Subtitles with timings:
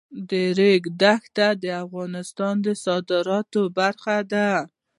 [0.29, 4.49] د ریګ دښتې د افغانستان د صادراتو برخه ده.